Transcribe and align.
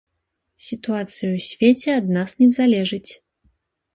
Сітуацыя 0.67 1.27
ў 1.27 1.39
свеце 1.49 1.89
ад 1.99 2.09
нас 2.17 2.29
не 2.41 2.47
залежыць. 2.57 3.11